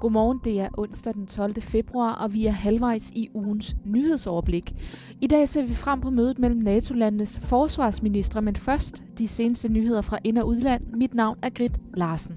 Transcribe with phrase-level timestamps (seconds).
[0.00, 1.62] Godmorgen, det er onsdag den 12.
[1.62, 4.74] februar, og vi er halvvejs i ugens nyhedsoverblik.
[5.20, 10.02] I dag ser vi frem på mødet mellem NATO-landenes forsvarsministre, men først de seneste nyheder
[10.02, 10.84] fra ind- og udland.
[10.94, 12.36] Mit navn er Grit Larsen.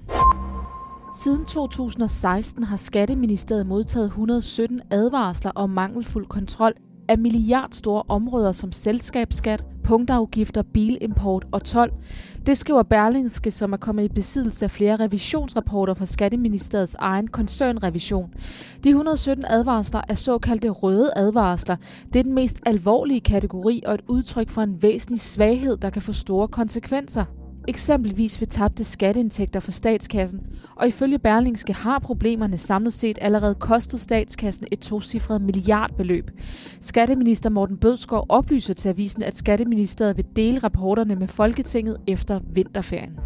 [1.14, 6.72] Siden 2016 har Skatteministeriet modtaget 117 advarsler om mangelfuld kontrol
[7.08, 11.92] af milliardstore områder som selskabsskat, punktafgifter, bilimport og tolv.
[12.46, 18.30] Det skriver Berlingske, som er kommet i besiddelse af flere revisionsrapporter fra Skatteministeriets egen koncernrevision.
[18.84, 21.76] De 117 advarsler er såkaldte røde advarsler.
[22.12, 26.02] Det er den mest alvorlige kategori og et udtryk for en væsentlig svaghed, der kan
[26.02, 27.24] få store konsekvenser
[27.68, 30.40] eksempelvis ved tabte skatteindtægter for statskassen,
[30.76, 36.30] og ifølge Berlingske har problemerne samlet set allerede kostet statskassen et tocifret milliardbeløb.
[36.80, 43.18] Skatteminister Morten Bødskov oplyser til avisen, at Skatteministeriet vil dele rapporterne med Folketinget efter vinterferien.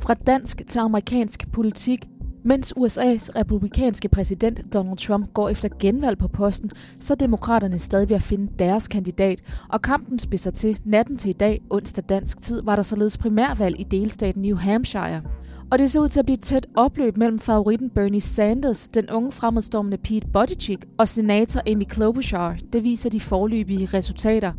[0.00, 2.08] Fra dansk til amerikansk politik
[2.44, 8.08] mens USA's republikanske præsident Donald Trump går efter genvalg på posten, så er demokraterne stadig
[8.08, 12.38] ved at finde deres kandidat, og kampen spidser til natten til i dag, onsdag dansk
[12.38, 15.22] tid, var der således primærvalg i delstaten New Hampshire.
[15.70, 19.10] Og det ser ud til at blive et tæt opløb mellem favoritten Bernie Sanders, den
[19.10, 22.56] unge fremadstormende Pete Buttigieg og senator Amy Klobuchar.
[22.72, 24.52] Det viser de forløbige resultater.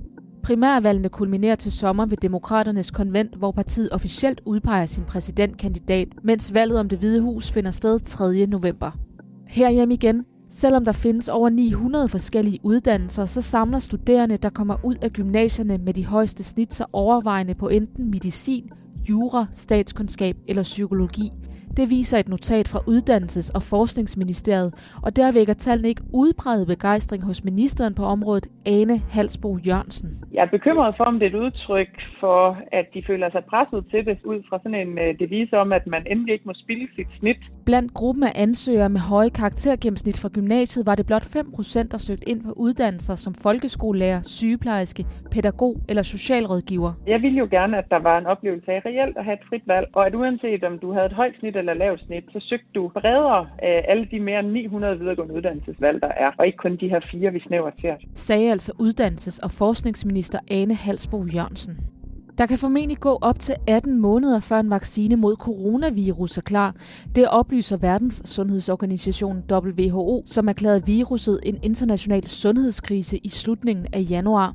[0.46, 6.80] Primærvalgene kulminerer til sommer ved Demokraternes konvent, hvor partiet officielt udpeger sin præsidentkandidat, mens valget
[6.80, 8.46] om det hvide hus finder sted 3.
[8.46, 8.92] november.
[9.48, 14.96] Herhjemme igen, Selvom der findes over 900 forskellige uddannelser, så samler studerende, der kommer ud
[15.02, 18.70] af gymnasierne med de højeste snit, sig overvejende på enten medicin,
[19.10, 21.32] jura, statskundskab eller psykologi–
[21.78, 24.72] det viser et notat fra Uddannelses- og Forskningsministeriet,
[25.06, 30.10] og der vækker tallene ikke udbredet begejstring hos ministeren på området, Ane Halsbo Jørgensen.
[30.34, 33.86] Jeg er bekymret for, om det er et udtryk for, at de føler sig presset
[33.92, 36.88] til det, ud fra sådan en øh, devise om, at man endelig ikke må spille
[36.96, 37.38] sit snit.
[37.66, 42.30] Blandt gruppen af ansøgere med høje karaktergennemsnit fra gymnasiet var det blot 5%, der søgte
[42.30, 46.92] ind på uddannelser som folkeskolelærer, sygeplejerske, pædagog eller socialrådgiver.
[47.08, 49.66] Jeg ville jo gerne, at der var en oplevelse af reelt at have et frit
[49.68, 52.68] valg, og at uanset om du havde et højt snit eller lavt snit, så søgte
[52.76, 56.76] du bredere af alle de mere end 900 videregående uddannelsesvalg, der er, og ikke kun
[56.76, 57.94] de her fire, vi snæver til.
[58.14, 61.78] Sagde altså uddannelses- og forskningsminister Ane Halsbo Jørgensen.
[62.38, 66.76] Der kan formentlig gå op til 18 måneder, før en vaccine mod coronavirus er klar.
[67.16, 74.54] Det oplyser Verdens Sundhedsorganisation WHO, som erklærede viruset en international sundhedskrise i slutningen af januar.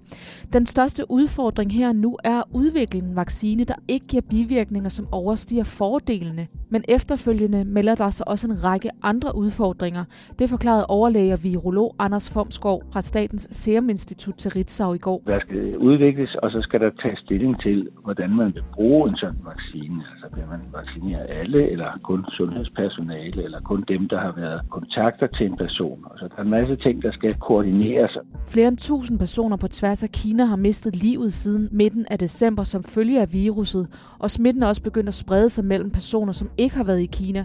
[0.53, 5.07] Den største udfordring her nu er at udvikle en vaccine, der ikke giver bivirkninger, som
[5.13, 6.47] overstiger fordelene.
[6.73, 10.05] Men efterfølgende melder der sig også en række andre udfordringer.
[10.39, 15.23] Det forklarede overlæge og virolog Anders Formskov fra Statens Serum Institut til Ritzau i går.
[15.27, 17.70] Der skal udvikles, og så skal der tages stilling til,
[18.05, 20.03] hvordan man vil bruge en sådan vaccine.
[20.13, 25.27] Altså vil man vaccinere alle, eller kun sundhedspersonale, eller kun dem, der har været kontakter
[25.27, 25.99] til en person.
[26.11, 28.17] Altså der er en masse ting, der skal koordineres.
[28.49, 32.63] Flere end 1000 personer på tværs af Kina har mistet livet siden midten af december
[32.63, 33.87] som følge af viruset,
[34.19, 37.07] og smitten er også begyndt at sprede sig mellem personer, som ikke har været i
[37.07, 37.45] Kina.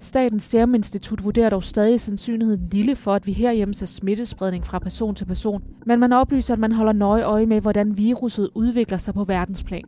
[0.00, 4.78] Statens Serum Institut vurderer dog stadig sandsynligheden lille for, at vi herhjemme ser smittespredning fra
[4.78, 8.98] person til person, men man oplyser, at man holder nøje øje med, hvordan viruset udvikler
[8.98, 9.84] sig på verdensplan.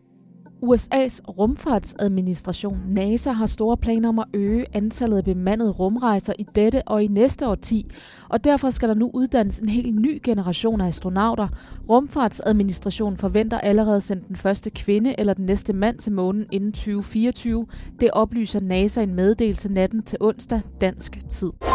[0.62, 6.82] USA's rumfartsadministration NASA har store planer om at øge antallet af bemandede rumrejser i dette
[6.86, 7.86] og i næste årti,
[8.28, 11.48] og derfor skal der nu uddannes en helt ny generation af astronauter.
[11.88, 16.72] Rumfartsadministrationen forventer allerede at sende den første kvinde eller den næste mand til månen inden
[16.72, 17.66] 2024.
[18.00, 21.67] Det oplyser NASA i en meddelelse natten til onsdag dansk tid.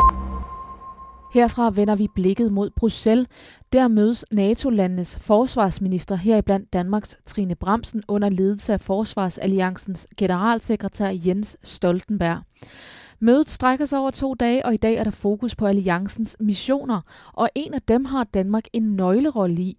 [1.34, 3.28] Herfra vender vi blikket mod Bruxelles.
[3.72, 12.42] Der mødes NATO-landenes forsvarsminister, heriblandt Danmarks Trine Bramsen, under ledelse af Forsvarsalliancens generalsekretær Jens Stoltenberg.
[13.20, 17.02] Mødet strækker sig over to dage, og i dag er der fokus på alliancens missioner,
[17.34, 19.78] og en af dem har Danmark en nøglerolle i.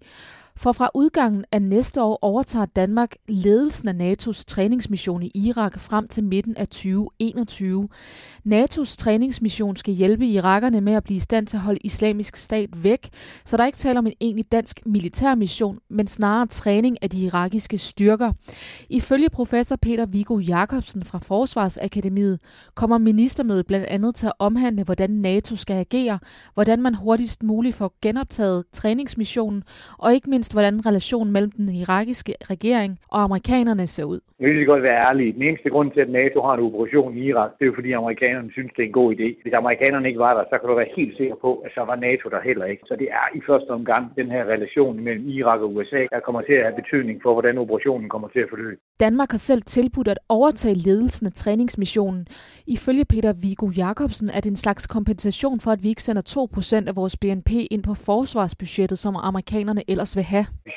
[0.56, 6.08] For fra udgangen af næste år overtager Danmark ledelsen af NATO's træningsmission i Irak frem
[6.08, 7.88] til midten af 2021.
[8.48, 12.84] NATO's træningsmission skal hjælpe irakerne med at blive i stand til at holde islamisk stat
[12.84, 13.08] væk,
[13.44, 17.10] så der er ikke tale om en egentlig dansk militær mission, men snarere træning af
[17.10, 18.32] de irakiske styrker.
[18.88, 22.40] Ifølge professor Peter Viggo Jacobsen fra Forsvarsakademiet
[22.74, 26.18] kommer ministermødet blandt andet til at omhandle, hvordan NATO skal agere,
[26.54, 29.62] hvordan man hurtigst muligt får genoptaget træningsmissionen,
[29.98, 34.20] og ikke mindst mindst hvordan relationen mellem den irakiske regering og amerikanerne ser ud.
[34.40, 35.34] Jeg vil godt være ærlig.
[35.34, 37.90] Den eneste grund til, at NATO har en operation i Irak, det er jo fordi
[37.92, 39.28] amerikanerne synes, det er en god idé.
[39.42, 41.96] Hvis amerikanerne ikke var der, så kan du være helt sikker på, at så var
[42.08, 42.82] NATO der heller ikke.
[42.88, 46.42] Så det er i første omgang den her relation mellem Irak og USA, der kommer
[46.48, 48.80] til at have betydning for, hvordan operationen kommer til at forløbe.
[49.00, 52.22] Danmark har selv tilbudt at overtage ledelsen af træningsmissionen.
[52.76, 56.24] Ifølge Peter Vigo Jacobsen er det en slags kompensation for, at vi ikke sender
[56.84, 60.33] 2% af vores BNP ind på forsvarsbudgettet, som amerikanerne ellers vil have.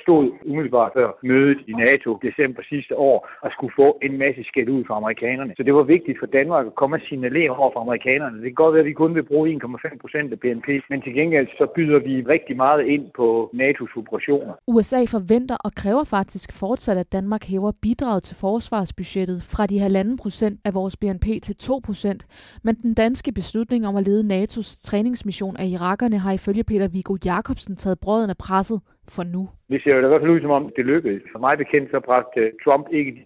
[0.08, 4.70] Stod umiddelbart før mødet i NATO december sidste år og skulle få en masse skæld
[4.70, 5.54] ud fra amerikanerne.
[5.58, 8.36] Så det var vigtigt for Danmark at komme og signalere over for amerikanerne.
[8.38, 11.48] Det kan godt være, at vi kun vil bruge 1,5% af BNP, men til gengæld
[11.60, 14.54] så byder vi rigtig meget ind på NATO's operationer.
[14.68, 20.18] USA forventer og kræver faktisk fortsat, at Danmark hæver bidraget til forsvarsbudgettet fra de 1,5
[20.24, 22.22] procent af vores BNP til 2 procent,
[22.64, 27.16] men den danske beslutning om at lede NATO's træningsmission af irakerne har ifølge Peter Viggo
[27.26, 29.50] Jacobsen taget brøden af presset for nu.
[29.70, 31.22] Det ser jo i hvert fald ud som om, det lykkedes.
[31.32, 33.24] For mig bekendt så bragte Trump ikke de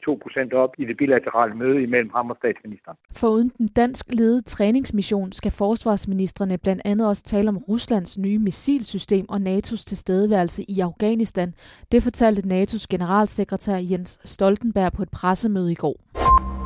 [0.53, 2.97] 2% op i det bilaterale møde imellem ham og statsministeren.
[3.17, 9.25] Foruden den dansk ledede træningsmission skal forsvarsministerne blandt andet også tale om Ruslands nye missilsystem
[9.29, 11.53] og NATO's tilstedeværelse i Afghanistan.
[11.91, 16.60] Det fortalte NATO's generalsekretær Jens Stoltenberg på et pressemøde i går.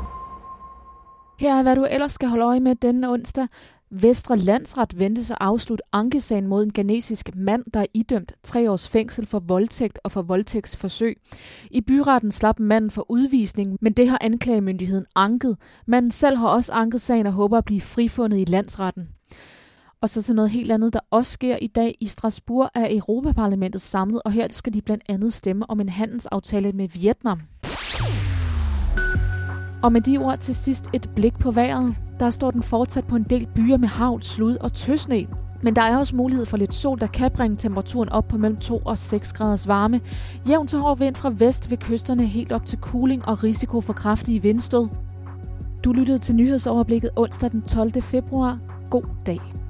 [1.40, 3.48] Her er, hvad du ellers skal holde øje med denne onsdag.
[3.90, 8.90] Vestre Landsret ventes at afslutte ankesagen mod en ganesisk mand, der er idømt tre års
[8.90, 11.18] fængsel for voldtægt og for voldtægtsforsøg.
[11.72, 15.58] I byretten slap manden for udvisning, men det har anklagemyndigheden anket.
[15.88, 19.10] Manden selv har også anket sagen og håber at blive frifundet i landsretten.
[20.02, 21.96] Og så til noget helt andet, der også sker i dag.
[22.00, 26.72] I Strasbourg er Europaparlamentet samlet, og her skal de blandt andet stemme om en handelsaftale
[26.72, 27.42] med Vietnam.
[29.86, 31.96] Og med de ord til sidst et blik på vejret.
[32.20, 35.28] Der står den fortsat på en del byer med havl, slud og tøsne.
[35.62, 38.58] Men der er også mulighed for lidt sol, der kan bringe temperaturen op på mellem
[38.58, 40.02] 2 og 6 graders varme.
[40.50, 43.94] Jævn til hård vind fra vest ved kysterne helt op til cooling og risiko for
[43.94, 44.88] kraftige vindstød.
[45.84, 48.02] Du lyttede til nyhedsoverblikket onsdag den 12.
[48.02, 48.60] februar.
[48.90, 49.65] God dag.